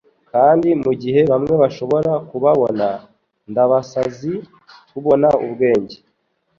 kandi 0.31 0.69
mugihe 0.83 1.21
bamwe 1.31 1.53
bashobora 1.61 2.11
kubabona 2.29 2.87
nkabasazi, 3.51 4.33
tubona 4.89 5.29
ubwenge… 5.45 5.97